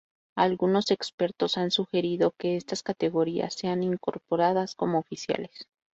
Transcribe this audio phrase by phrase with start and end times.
[0.35, 5.67] Algunos expertos han sugerido que estas categorías sean incorporadas como oficiales.